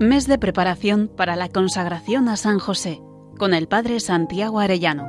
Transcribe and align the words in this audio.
Mes 0.00 0.26
de 0.26 0.38
preparación 0.38 1.08
para 1.14 1.36
la 1.36 1.50
consagración 1.50 2.30
a 2.30 2.38
San 2.38 2.58
José 2.58 3.02
con 3.36 3.52
el 3.52 3.68
Padre 3.68 4.00
Santiago 4.00 4.58
Arellano. 4.58 5.04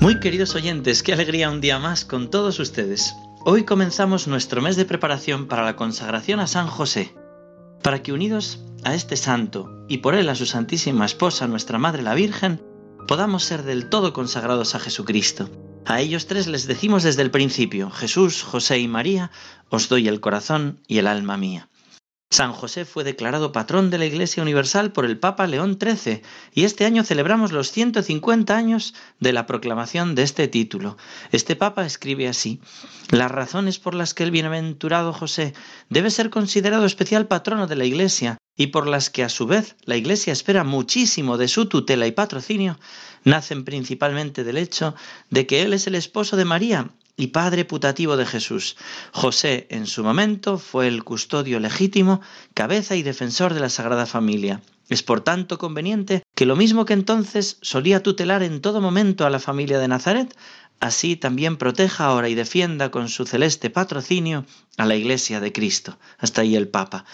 Muy 0.00 0.18
queridos 0.18 0.54
oyentes, 0.54 1.02
qué 1.02 1.12
alegría 1.12 1.50
un 1.50 1.60
día 1.60 1.78
más 1.78 2.06
con 2.06 2.30
todos 2.30 2.58
ustedes. 2.58 3.14
Hoy 3.44 3.64
comenzamos 3.64 4.26
nuestro 4.28 4.62
mes 4.62 4.76
de 4.76 4.86
preparación 4.86 5.46
para 5.46 5.62
la 5.62 5.76
consagración 5.76 6.40
a 6.40 6.46
San 6.46 6.68
José, 6.68 7.14
para 7.82 8.02
que 8.02 8.14
unidos 8.14 8.64
a 8.82 8.94
este 8.94 9.18
santo 9.18 9.84
y 9.88 9.98
por 9.98 10.14
él 10.14 10.30
a 10.30 10.36
su 10.36 10.46
Santísima 10.46 11.04
Esposa, 11.04 11.46
nuestra 11.48 11.76
Madre 11.76 12.02
la 12.02 12.14
Virgen, 12.14 12.62
podamos 13.06 13.44
ser 13.44 13.62
del 13.62 13.90
todo 13.90 14.14
consagrados 14.14 14.74
a 14.74 14.80
Jesucristo. 14.80 15.50
A 15.86 16.00
ellos 16.00 16.26
tres 16.26 16.46
les 16.46 16.66
decimos 16.66 17.02
desde 17.02 17.22
el 17.22 17.30
principio, 17.30 17.90
Jesús, 17.90 18.42
José 18.42 18.78
y 18.78 18.88
María, 18.88 19.30
os 19.70 19.88
doy 19.88 20.08
el 20.08 20.20
corazón 20.20 20.80
y 20.86 20.98
el 20.98 21.06
alma 21.06 21.36
mía. 21.36 21.68
San 22.32 22.52
José 22.52 22.84
fue 22.84 23.02
declarado 23.02 23.50
patrón 23.50 23.90
de 23.90 23.98
la 23.98 24.04
Iglesia 24.06 24.40
Universal 24.40 24.92
por 24.92 25.04
el 25.04 25.18
Papa 25.18 25.48
León 25.48 25.78
XIII 25.80 26.22
y 26.54 26.62
este 26.62 26.84
año 26.84 27.02
celebramos 27.02 27.50
los 27.50 27.72
150 27.72 28.56
años 28.56 28.94
de 29.18 29.32
la 29.32 29.46
proclamación 29.46 30.14
de 30.14 30.22
este 30.22 30.46
título. 30.46 30.96
Este 31.32 31.56
Papa 31.56 31.84
escribe 31.84 32.28
así, 32.28 32.60
las 33.10 33.32
razones 33.32 33.80
por 33.80 33.96
las 33.96 34.14
que 34.14 34.22
el 34.22 34.30
bienaventurado 34.30 35.12
José 35.12 35.54
debe 35.88 36.12
ser 36.12 36.30
considerado 36.30 36.86
especial 36.86 37.26
patrono 37.26 37.66
de 37.66 37.74
la 37.74 37.84
Iglesia 37.84 38.39
y 38.60 38.66
por 38.66 38.86
las 38.86 39.08
que 39.08 39.24
a 39.24 39.30
su 39.30 39.46
vez 39.46 39.74
la 39.86 39.96
Iglesia 39.96 40.34
espera 40.34 40.64
muchísimo 40.64 41.38
de 41.38 41.48
su 41.48 41.64
tutela 41.64 42.06
y 42.06 42.12
patrocinio, 42.12 42.78
nacen 43.24 43.64
principalmente 43.64 44.44
del 44.44 44.58
hecho 44.58 44.94
de 45.30 45.46
que 45.46 45.62
Él 45.62 45.72
es 45.72 45.86
el 45.86 45.94
esposo 45.94 46.36
de 46.36 46.44
María 46.44 46.90
y 47.16 47.28
padre 47.28 47.64
putativo 47.64 48.18
de 48.18 48.26
Jesús. 48.26 48.76
José, 49.12 49.66
en 49.70 49.86
su 49.86 50.04
momento, 50.04 50.58
fue 50.58 50.88
el 50.88 51.04
custodio 51.04 51.58
legítimo, 51.58 52.20
cabeza 52.52 52.96
y 52.96 53.02
defensor 53.02 53.54
de 53.54 53.60
la 53.60 53.70
Sagrada 53.70 54.04
Familia. 54.04 54.60
Es 54.90 55.02
por 55.02 55.22
tanto 55.22 55.56
conveniente 55.56 56.22
que 56.34 56.44
lo 56.44 56.54
mismo 56.54 56.84
que 56.84 56.92
entonces 56.92 57.56
solía 57.62 58.02
tutelar 58.02 58.42
en 58.42 58.60
todo 58.60 58.82
momento 58.82 59.24
a 59.24 59.30
la 59.30 59.38
familia 59.38 59.78
de 59.78 59.88
Nazaret, 59.88 60.36
así 60.80 61.14
también 61.14 61.56
proteja 61.56 62.06
ahora 62.06 62.28
y 62.28 62.34
defienda 62.34 62.90
con 62.90 63.08
su 63.08 63.26
celeste 63.26 63.70
patrocinio 63.70 64.44
a 64.78 64.86
la 64.86 64.96
Iglesia 64.96 65.38
de 65.40 65.52
Cristo. 65.52 65.98
Hasta 66.18 66.40
ahí 66.40 66.56
el 66.56 66.68
Papa. 66.68 67.04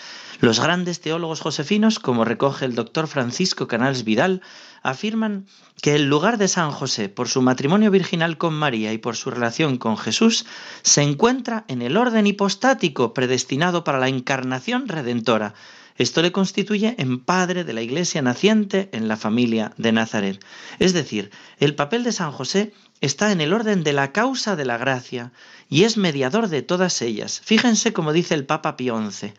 Los 0.40 0.60
grandes 0.60 1.00
teólogos 1.00 1.40
josefinos, 1.40 1.98
como 1.98 2.24
recoge 2.24 2.64
el 2.64 2.74
doctor 2.74 3.08
Francisco 3.08 3.66
Canals 3.66 4.04
Vidal, 4.04 4.42
afirman 4.82 5.46
que 5.82 5.94
el 5.94 6.08
lugar 6.08 6.38
de 6.38 6.48
San 6.48 6.70
José, 6.70 7.08
por 7.08 7.28
su 7.28 7.42
matrimonio 7.42 7.90
virginal 7.90 8.38
con 8.38 8.54
María 8.54 8.92
y 8.92 8.98
por 8.98 9.16
su 9.16 9.30
relación 9.30 9.78
con 9.78 9.96
Jesús, 9.96 10.46
se 10.82 11.02
encuentra 11.02 11.64
en 11.68 11.82
el 11.82 11.96
orden 11.96 12.26
hipostático 12.26 13.14
predestinado 13.14 13.82
para 13.82 13.98
la 13.98 14.08
encarnación 14.08 14.88
redentora. 14.88 15.54
Esto 15.98 16.22
le 16.22 16.32
constituye 16.32 16.94
en 16.98 17.20
padre 17.20 17.64
de 17.64 17.72
la 17.72 17.82
iglesia 17.82 18.20
naciente 18.22 18.88
en 18.92 19.08
la 19.08 19.16
familia 19.16 19.72
de 19.78 19.92
Nazaret. 19.92 20.44
Es 20.78 20.92
decir, 20.92 21.30
el 21.58 21.74
papel 21.74 22.04
de 22.04 22.12
San 22.12 22.32
José 22.32 22.72
está 23.00 23.32
en 23.32 23.40
el 23.40 23.52
orden 23.52 23.82
de 23.82 23.92
la 23.92 24.12
causa 24.12 24.56
de 24.56 24.64
la 24.64 24.78
gracia 24.78 25.32
y 25.68 25.84
es 25.84 25.96
mediador 25.96 26.48
de 26.48 26.62
todas 26.62 27.00
ellas. 27.02 27.40
Fíjense 27.44 27.92
como 27.92 28.12
dice 28.12 28.34
el 28.34 28.46
Papa 28.46 28.76
Pío 28.76 28.98
XI. 29.10 29.32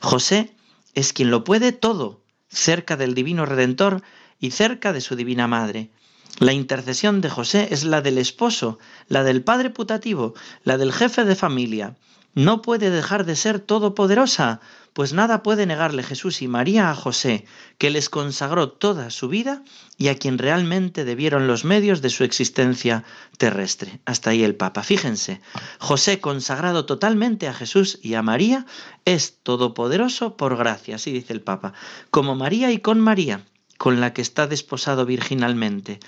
José 0.00 0.52
es 0.94 1.12
quien 1.12 1.30
lo 1.30 1.44
puede 1.44 1.72
todo, 1.72 2.22
cerca 2.48 2.96
del 2.96 3.14
Divino 3.14 3.46
Redentor 3.46 4.02
y 4.38 4.50
cerca 4.50 4.92
de 4.92 5.00
su 5.00 5.16
Divina 5.16 5.46
Madre. 5.46 5.90
La 6.38 6.52
intercesión 6.52 7.20
de 7.20 7.30
José 7.30 7.68
es 7.70 7.84
la 7.84 8.00
del 8.00 8.18
esposo, 8.18 8.78
la 9.08 9.22
del 9.22 9.42
padre 9.42 9.70
putativo, 9.70 10.34
la 10.64 10.78
del 10.78 10.92
jefe 10.92 11.24
de 11.24 11.36
familia. 11.36 11.96
No 12.34 12.62
puede 12.62 12.90
dejar 12.90 13.26
de 13.26 13.36
ser 13.36 13.60
todopoderosa, 13.60 14.60
pues 14.94 15.12
nada 15.12 15.42
puede 15.42 15.66
negarle 15.66 16.02
Jesús 16.02 16.42
y 16.42 16.48
María 16.48 16.90
a 16.90 16.94
José, 16.94 17.44
que 17.78 17.90
les 17.90 18.08
consagró 18.08 18.70
toda 18.70 19.10
su 19.10 19.28
vida 19.28 19.62
y 19.98 20.08
a 20.08 20.16
quien 20.16 20.38
realmente 20.38 21.04
debieron 21.04 21.46
los 21.46 21.64
medios 21.64 22.02
de 22.02 22.10
su 22.10 22.24
existencia 22.24 23.04
terrestre. 23.38 24.00
Hasta 24.04 24.30
ahí 24.30 24.44
el 24.44 24.54
Papa. 24.54 24.82
Fíjense, 24.82 25.40
José 25.78 26.20
consagrado 26.20 26.86
totalmente 26.86 27.48
a 27.48 27.54
Jesús 27.54 27.98
y 28.02 28.14
a 28.14 28.22
María 28.22 28.66
es 29.04 29.38
todopoderoso 29.42 30.36
por 30.36 30.56
gracia, 30.56 30.96
así 30.96 31.12
dice 31.12 31.32
el 31.32 31.42
Papa, 31.42 31.74
como 32.10 32.34
María 32.34 32.70
y 32.70 32.78
con 32.78 33.00
María 33.00 33.44
con 33.78 34.00
la 34.00 34.12
que 34.12 34.22
está 34.22 34.46
desposado 34.46 35.04
virginalmente. 35.06 35.98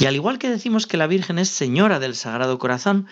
Y 0.00 0.06
al 0.06 0.16
igual 0.16 0.40
que 0.40 0.50
decimos 0.50 0.88
que 0.88 0.96
la 0.96 1.06
Virgen 1.06 1.38
es 1.38 1.48
Señora 1.48 2.00
del 2.00 2.16
Sagrado 2.16 2.58
Corazón, 2.58 3.06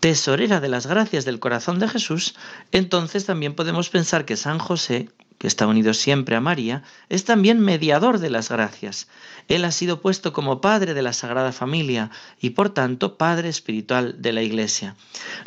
tesorera 0.00 0.60
de 0.60 0.68
las 0.68 0.86
gracias 0.86 1.24
del 1.24 1.40
corazón 1.40 1.78
de 1.78 1.88
Jesús, 1.88 2.34
entonces 2.72 3.26
también 3.26 3.54
podemos 3.54 3.90
pensar 3.90 4.24
que 4.24 4.36
San 4.36 4.58
José, 4.58 5.08
que 5.38 5.46
está 5.46 5.66
unido 5.66 5.94
siempre 5.94 6.36
a 6.36 6.40
María, 6.40 6.82
es 7.08 7.24
también 7.24 7.60
mediador 7.60 8.18
de 8.18 8.30
las 8.30 8.48
gracias. 8.48 9.08
Él 9.48 9.64
ha 9.64 9.70
sido 9.70 10.00
puesto 10.00 10.32
como 10.32 10.60
padre 10.60 10.94
de 10.94 11.02
la 11.02 11.12
Sagrada 11.12 11.52
Familia 11.52 12.10
y 12.40 12.50
por 12.50 12.70
tanto 12.70 13.16
padre 13.16 13.48
espiritual 13.48 14.16
de 14.20 14.32
la 14.32 14.42
Iglesia. 14.42 14.96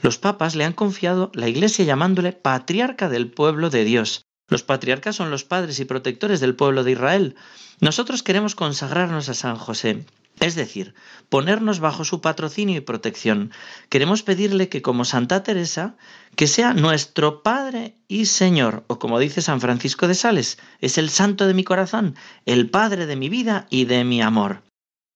Los 0.01 0.17
papas 0.17 0.56
le 0.56 0.66
han 0.66 0.73
confiado 0.73 1.31
la 1.34 1.47
Iglesia 1.47 1.85
llamándole 1.85 2.34
patriarca 2.34 3.09
del 3.09 3.29
pueblo 3.29 3.69
de 3.69 3.84
Dios. 3.84 4.25
Los 4.47 4.63
patriarcas 4.63 5.16
son 5.16 5.31
los 5.31 5.45
padres 5.45 5.79
y 5.79 5.85
protectores 5.85 6.41
del 6.41 6.56
pueblo 6.56 6.84
de 6.84 6.91
Israel. 6.91 7.35
Nosotros 7.79 8.22
queremos 8.22 8.53
consagrarnos 8.53 9.29
a 9.29 9.34
San 9.34 9.56
José, 9.56 10.06
es 10.41 10.56
decir, 10.56 10.96
ponernos 11.29 11.79
bajo 11.79 12.03
su 12.03 12.19
patrocinio 12.19 12.75
y 12.75 12.81
protección. 12.81 13.52
Queremos 13.90 14.24
pedirle 14.24 14.69
que 14.69 14.81
como 14.81 15.06
Santa 15.06 15.44
Teresa, 15.44 15.96
que 16.35 16.47
sea 16.47 16.74
nuestro 16.74 17.44
Padre 17.44 17.96
y 18.07 18.25
Señor, 18.25 18.84
o 18.88 18.97
como 18.97 19.19
dice 19.19 19.44
San 19.44 19.62
Francisco 19.62 20.07
de 20.07 20.16
Sales, 20.16 20.57
es 20.79 20.97
el 20.97 21.12
santo 21.12 21.46
de 21.46 21.53
mi 21.53 21.63
corazón, 21.63 22.16
el 22.46 22.72
Padre 22.72 23.06
de 23.06 23.16
mi 23.16 23.29
vida 23.29 23.68
y 23.69 23.85
de 23.85 24.03
mi 24.03 24.22
amor. 24.22 24.63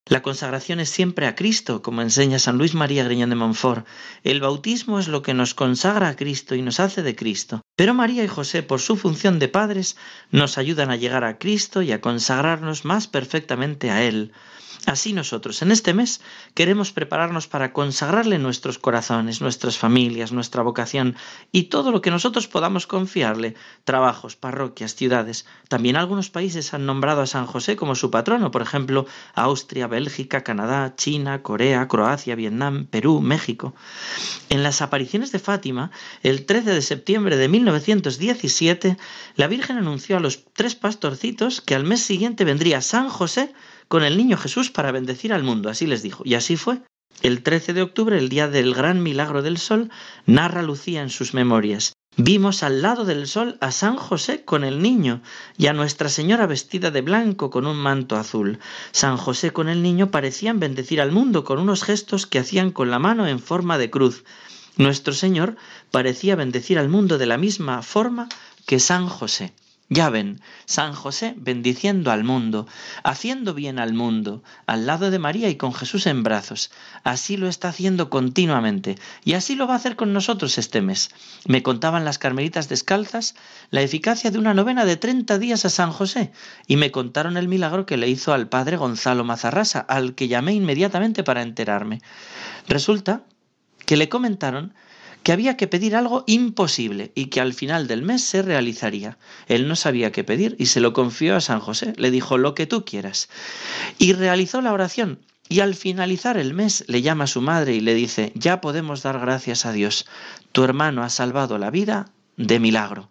La 0.07 0.21
consagración 0.21 0.79
es 0.79 0.89
siempre 0.89 1.25
a 1.25 1.33
Cristo, 1.33 1.81
como 1.81 2.03
enseña 2.03 2.37
San 2.37 2.59
Luis 2.59 2.75
María 2.75 3.03
Griñón 3.03 3.31
de 3.31 3.35
Montfort. 3.35 3.87
El 4.23 4.39
bautismo 4.39 4.99
es 4.99 5.07
lo 5.07 5.23
que 5.23 5.33
nos 5.33 5.55
consagra 5.55 6.09
a 6.09 6.15
Cristo 6.15 6.53
y 6.53 6.61
nos 6.61 6.79
hace 6.79 7.01
de 7.01 7.15
Cristo. 7.15 7.61
Pero 7.75 7.95
María 7.95 8.23
y 8.23 8.27
José, 8.27 8.61
por 8.61 8.79
su 8.79 8.97
función 8.97 9.39
de 9.39 9.47
padres, 9.47 9.97
nos 10.29 10.59
ayudan 10.59 10.91
a 10.91 10.95
llegar 10.95 11.23
a 11.23 11.39
Cristo 11.39 11.81
y 11.81 11.91
a 11.91 12.01
consagrarnos 12.01 12.85
más 12.85 13.07
perfectamente 13.07 13.89
a 13.89 14.03
Él. 14.03 14.31
Así 14.85 15.13
nosotros 15.13 15.61
en 15.61 15.71
este 15.71 15.93
mes 15.93 16.21
queremos 16.53 16.91
prepararnos 16.91 17.47
para 17.47 17.73
consagrarle 17.73 18.37
nuestros 18.37 18.77
corazones, 18.77 19.41
nuestras 19.41 19.77
familias, 19.77 20.31
nuestra 20.31 20.61
vocación 20.61 21.15
y 21.51 21.63
todo 21.63 21.91
lo 21.91 22.01
que 22.01 22.11
nosotros 22.11 22.47
podamos 22.47 22.85
confiarle, 22.85 23.55
trabajos, 23.83 24.35
parroquias, 24.35 24.95
ciudades. 24.95 25.45
También 25.69 25.95
algunos 25.95 26.29
países 26.29 26.73
han 26.73 26.85
nombrado 26.85 27.21
a 27.21 27.27
San 27.27 27.47
José 27.47 27.75
como 27.75 27.95
su 27.95 28.11
patrono, 28.11 28.51
por 28.51 28.61
ejemplo, 28.61 29.07
Austria, 29.33 29.87
Bélgica, 29.87 30.43
Canadá, 30.43 30.93
China, 30.95 31.41
Corea, 31.41 31.87
Croacia, 31.87 32.35
Vietnam, 32.35 32.85
Perú, 32.85 33.21
México. 33.21 33.73
En 34.49 34.61
las 34.61 34.81
apariciones 34.81 35.31
de 35.31 35.39
Fátima, 35.39 35.91
el 36.21 36.45
13 36.45 36.71
de 36.71 36.81
septiembre 36.81 37.37
de 37.37 37.47
1917, 37.47 38.97
la 39.35 39.47
Virgen 39.47 39.77
anunció 39.77 40.17
a 40.17 40.19
los 40.19 40.45
tres 40.53 40.75
pastorcitos 40.75 41.61
que 41.61 41.75
al 41.75 41.83
mes 41.83 42.01
siguiente 42.01 42.43
vendría 42.43 42.81
San 42.81 43.09
José 43.09 43.53
con 43.87 44.03
el 44.03 44.17
niño 44.17 44.37
Jesús 44.37 44.71
para 44.71 44.91
bendecir 44.91 45.33
al 45.33 45.43
mundo, 45.43 45.69
así 45.69 45.87
les 45.87 46.01
dijo. 46.01 46.23
Y 46.25 46.35
así 46.35 46.57
fue. 46.57 46.81
El 47.21 47.43
13 47.43 47.73
de 47.73 47.81
octubre, 47.81 48.17
el 48.17 48.29
día 48.29 48.47
del 48.47 48.73
gran 48.73 49.01
milagro 49.01 49.41
del 49.41 49.57
sol, 49.57 49.89
narra 50.25 50.61
Lucía 50.61 51.01
en 51.01 51.09
sus 51.09 51.33
memorias. 51.33 51.93
Vimos 52.17 52.63
al 52.63 52.81
lado 52.81 53.03
del 53.03 53.27
sol 53.27 53.57
a 53.59 53.71
San 53.71 53.97
José 53.97 54.45
con 54.45 54.63
el 54.63 54.81
niño 54.81 55.21
y 55.57 55.67
a 55.67 55.73
Nuestra 55.73 56.07
Señora 56.07 56.45
vestida 56.45 56.89
de 56.89 57.01
blanco 57.01 57.49
con 57.49 57.67
un 57.67 57.75
manto 57.75 58.15
azul. 58.15 58.59
San 58.91 59.17
José 59.17 59.51
con 59.51 59.67
el 59.67 59.81
niño 59.81 60.11
parecían 60.11 60.59
bendecir 60.59 61.01
al 61.01 61.11
mundo 61.11 61.43
con 61.43 61.59
unos 61.59 61.83
gestos 61.83 62.25
que 62.25 62.39
hacían 62.39 62.71
con 62.71 62.89
la 62.89 62.99
mano 62.99 63.27
en 63.27 63.39
forma 63.39 63.77
de 63.77 63.89
cruz. 63.89 64.23
Nuestro 64.77 65.13
Señor 65.13 65.57
parecía 65.91 66.35
bendecir 66.35 66.79
al 66.79 66.87
mundo 66.87 67.17
de 67.17 67.25
la 67.25 67.37
misma 67.37 67.81
forma 67.81 68.29
que 68.65 68.79
San 68.79 69.07
José. 69.07 69.53
Ya 69.87 70.09
ven, 70.09 70.41
San 70.65 70.93
José 70.93 71.35
bendiciendo 71.37 72.09
al 72.09 72.23
mundo, 72.23 72.67
haciendo 73.03 73.53
bien 73.53 73.77
al 73.77 73.93
mundo, 73.93 74.41
al 74.65 74.87
lado 74.87 75.11
de 75.11 75.19
María 75.19 75.47
y 75.49 75.57
con 75.57 75.73
Jesús 75.73 76.07
en 76.07 76.23
brazos. 76.23 76.71
Así 77.03 77.37
lo 77.37 77.47
está 77.47 77.69
haciendo 77.69 78.09
continuamente 78.09 78.97
y 79.23 79.33
así 79.33 79.53
lo 79.53 79.67
va 79.67 79.73
a 79.73 79.77
hacer 79.77 79.95
con 79.95 80.11
nosotros 80.11 80.57
este 80.57 80.81
mes. 80.81 81.11
Me 81.45 81.61
contaban 81.61 82.03
las 82.03 82.17
carmelitas 82.17 82.67
descalzas 82.67 83.35
la 83.69 83.81
eficacia 83.81 84.31
de 84.31 84.39
una 84.39 84.55
novena 84.55 84.85
de 84.85 84.97
30 84.97 85.37
días 85.37 85.65
a 85.65 85.69
San 85.69 85.91
José 85.91 86.31
y 86.65 86.77
me 86.77 86.89
contaron 86.89 87.37
el 87.37 87.47
milagro 87.47 87.85
que 87.85 87.97
le 87.97 88.09
hizo 88.09 88.33
al 88.33 88.49
padre 88.49 88.77
Gonzalo 88.77 89.23
Mazarrasa, 89.23 89.81
al 89.81 90.15
que 90.15 90.27
llamé 90.27 90.53
inmediatamente 90.53 91.23
para 91.23 91.43
enterarme. 91.43 92.01
Resulta 92.67 93.23
que 93.85 93.97
le 93.97 94.09
comentaron 94.09 94.73
que 95.25 95.31
había 95.31 95.57
que 95.57 95.65
pedir 95.65 95.95
algo 95.95 96.23
imposible 96.27 97.11
y 97.15 97.25
que 97.25 97.41
al 97.41 97.55
final 97.55 97.87
del 97.87 98.03
mes 98.03 98.23
se 98.23 98.43
realizaría. 98.43 99.17
Él 99.47 99.67
no 99.67 99.75
sabía 99.75 100.11
qué 100.11 100.23
pedir 100.23 100.55
y 100.59 100.67
se 100.67 100.81
lo 100.81 100.93
confió 100.93 101.35
a 101.35 101.41
San 101.41 101.59
José. 101.59 101.93
Le 101.97 102.11
dijo 102.11 102.37
lo 102.37 102.53
que 102.53 102.67
tú 102.67 102.85
quieras. 102.85 103.27
Y 103.97 104.13
realizó 104.13 104.61
la 104.61 104.71
oración 104.71 105.17
Y 105.49 105.61
al 105.61 105.73
finalizar 105.73 106.37
el 106.37 106.53
mes 106.53 106.83
le 106.87 107.01
llama 107.01 107.23
a 107.23 107.27
su 107.27 107.41
madre 107.41 107.73
y 107.73 107.79
le 107.79 107.95
dice, 107.95 108.33
ya 108.35 108.61
podemos 108.61 109.01
dar 109.01 109.19
gracias 109.19 109.65
a 109.65 109.71
Dios, 109.71 110.05
tu 110.51 110.63
hermano 110.63 111.01
ha 111.01 111.09
salvado 111.09 111.57
la 111.57 111.71
vida 111.71 112.11
de 112.37 112.59
milagro. 112.59 113.09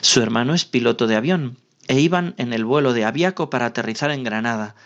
Su 0.00 0.22
hermano 0.22 0.54
es 0.54 0.64
piloto 0.64 1.08
de 1.08 1.16
avión 1.16 1.56
e 1.88 1.98
iban 1.98 2.34
en 2.38 2.52
el 2.52 2.64
vuelo 2.64 2.92
de 2.92 3.04
Aviaco 3.04 3.50
para 3.50 3.66
aterrizar 3.66 4.12
en 4.12 4.22
Granada. 4.22 4.76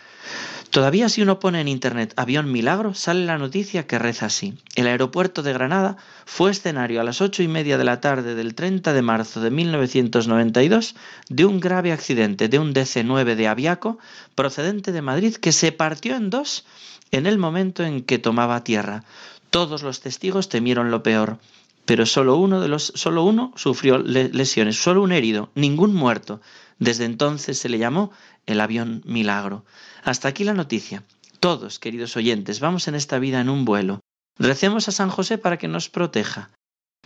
Todavía 0.73 1.07
si 1.07 1.21
uno 1.21 1.37
pone 1.37 1.61
en 1.61 1.67
internet 1.67 2.15
avión 2.17 2.51
milagro, 2.51 2.95
sale 2.95 3.27
la 3.27 3.37
noticia 3.37 3.85
que 3.85 3.99
reza 3.99 4.25
así. 4.25 4.55
El 4.73 4.87
aeropuerto 4.87 5.43
de 5.43 5.53
Granada 5.53 5.97
fue 6.25 6.49
escenario 6.49 6.99
a 6.99 7.03
las 7.03 7.21
ocho 7.21 7.43
y 7.43 7.47
media 7.47 7.77
de 7.77 7.83
la 7.83 8.01
tarde 8.01 8.33
del 8.33 8.55
30 8.55 8.91
de 8.91 9.01
marzo 9.03 9.39
de 9.39 9.51
1992 9.51 10.95
de 11.29 11.45
un 11.45 11.59
grave 11.59 11.91
accidente 11.91 12.49
de 12.49 12.57
un 12.57 12.73
DC-9 12.73 13.35
de 13.35 13.47
Aviaco 13.47 13.99
procedente 14.33 14.91
de 14.91 15.03
Madrid 15.03 15.35
que 15.35 15.51
se 15.51 15.71
partió 15.73 16.15
en 16.15 16.31
dos 16.31 16.65
en 17.11 17.27
el 17.27 17.37
momento 17.37 17.83
en 17.83 18.01
que 18.01 18.17
tomaba 18.17 18.63
tierra. 18.63 19.03
Todos 19.51 19.83
los 19.83 20.01
testigos 20.01 20.49
temieron 20.49 20.89
lo 20.89 21.03
peor, 21.03 21.37
pero 21.85 22.05
solo 22.05 22.37
uno 22.37 22.61
de 22.61 22.67
los 22.67 22.93
solo 22.95 23.23
uno 23.23 23.51
sufrió 23.55 23.97
lesiones, 23.97 24.81
solo 24.81 25.03
un 25.03 25.11
herido, 25.11 25.51
ningún 25.55 25.93
muerto. 25.93 26.41
Desde 26.79 27.05
entonces 27.05 27.57
se 27.57 27.69
le 27.69 27.77
llamó 27.77 28.11
el 28.45 28.61
avión 28.61 29.01
milagro. 29.05 29.65
Hasta 30.03 30.27
aquí 30.27 30.43
la 30.43 30.53
noticia. 30.53 31.03
Todos, 31.39 31.79
queridos 31.79 32.15
oyentes, 32.15 32.59
vamos 32.59 32.87
en 32.87 32.95
esta 32.95 33.19
vida 33.19 33.41
en 33.41 33.49
un 33.49 33.65
vuelo. 33.65 33.99
Recemos 34.39 34.87
a 34.87 34.91
San 34.91 35.09
José 35.09 35.37
para 35.37 35.57
que 35.57 35.67
nos 35.67 35.89
proteja. 35.89 36.51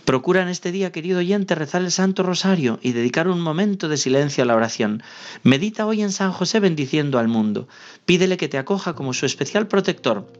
Procura 0.05 0.41
en 0.41 0.47
este 0.47 0.71
día, 0.71 0.91
querido 0.91 1.19
oyente, 1.19 1.53
rezar 1.53 1.81
el 1.81 1.91
Santo 1.91 2.23
Rosario 2.23 2.79
y 2.81 2.93
dedicar 2.93 3.27
un 3.27 3.41
momento 3.41 3.89
de 3.89 3.97
silencio 3.97 4.43
a 4.43 4.47
la 4.47 4.55
oración. 4.55 5.03
Medita 5.43 5.85
hoy 5.85 6.01
en 6.01 6.11
San 6.11 6.31
José 6.31 6.59
bendiciendo 6.59 7.19
al 7.19 7.27
mundo. 7.27 7.67
Pídele 8.05 8.37
que 8.37 8.47
te 8.47 8.57
acoja 8.57 8.93
como 8.93 9.13
su 9.13 9.25
especial 9.25 9.67
protector 9.67 10.31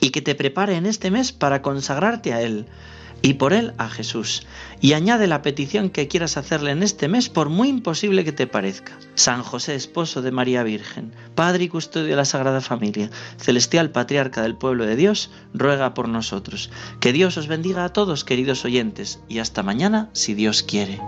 y 0.00 0.10
que 0.10 0.22
te 0.22 0.36
prepare 0.36 0.76
en 0.76 0.86
este 0.86 1.10
mes 1.10 1.32
para 1.32 1.62
consagrarte 1.62 2.32
a 2.32 2.42
Él 2.42 2.66
y 3.22 3.34
por 3.34 3.52
él 3.52 3.72
a 3.78 3.88
Jesús. 3.88 4.46
Y 4.80 4.92
añade 4.92 5.26
la 5.26 5.42
petición 5.42 5.90
que 5.90 6.08
quieras 6.08 6.36
hacerle 6.36 6.70
en 6.70 6.82
este 6.82 7.08
mes, 7.08 7.28
por 7.28 7.48
muy 7.48 7.68
imposible 7.68 8.24
que 8.24 8.32
te 8.32 8.46
parezca. 8.46 8.98
San 9.14 9.42
José, 9.42 9.74
esposo 9.74 10.22
de 10.22 10.30
María 10.30 10.62
Virgen, 10.62 11.14
Padre 11.34 11.64
y 11.64 11.68
custodio 11.68 12.08
de 12.08 12.16
la 12.16 12.24
Sagrada 12.24 12.60
Familia, 12.60 13.10
celestial 13.36 13.90
patriarca 13.90 14.42
del 14.42 14.56
pueblo 14.56 14.86
de 14.86 14.96
Dios, 14.96 15.30
ruega 15.52 15.94
por 15.94 16.08
nosotros. 16.08 16.70
Que 17.00 17.12
Dios 17.12 17.36
os 17.36 17.48
bendiga 17.48 17.84
a 17.84 17.92
todos, 17.92 18.24
queridos 18.24 18.64
oyentes, 18.64 19.20
y 19.28 19.40
hasta 19.40 19.62
mañana, 19.62 20.10
si 20.12 20.34
Dios 20.34 20.62
quiere. 20.62 21.00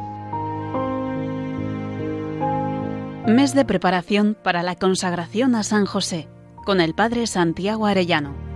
Mes 3.26 3.54
de 3.54 3.64
preparación 3.64 4.36
para 4.42 4.62
la 4.62 4.74
consagración 4.74 5.54
a 5.54 5.62
San 5.62 5.86
José, 5.86 6.28
con 6.64 6.80
el 6.80 6.94
Padre 6.94 7.26
Santiago 7.26 7.86
Arellano. 7.86 8.49